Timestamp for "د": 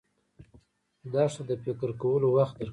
1.49-1.51